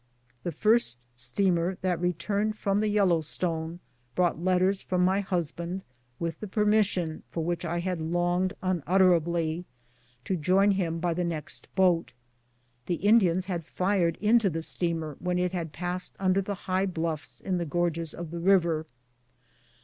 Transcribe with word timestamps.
The 0.41 0.51
first 0.51 0.97
steamer 1.15 1.77
that 1.83 1.99
returned 2.01 2.57
from 2.57 2.79
the 2.79 2.87
Yellowstone 2.87 3.79
brought 4.15 4.43
letters 4.43 4.81
from 4.81 5.05
my 5.05 5.19
husband, 5.19 5.83
with 6.17 6.39
the 6.39 6.47
permission, 6.47 7.21
for 7.29 7.43
which 7.43 7.63
I 7.63 7.81
had 7.81 8.01
longed 8.01 8.53
unutterably, 8.63 9.63
to 10.25 10.35
join 10.37 10.71
him 10.71 10.97
by 10.99 11.13
the 11.13 11.23
next 11.23 11.67
boat. 11.75 12.13
The 12.87 12.95
Indians 12.95 13.45
had 13.45 13.63
fired 13.63 14.17
into 14.19 14.49
the 14.49 14.63
steamer 14.63 15.17
when 15.19 15.37
it 15.37 15.51
had 15.53 15.71
passed 15.71 16.15
under 16.19 16.41
the 16.41 16.55
high 16.65 16.87
bluffs 16.87 17.39
in 17.39 17.59
the 17.59 17.65
gorges 17.67 18.15
of 18.15 18.31
the 18.31 18.39
river. 18.39 18.87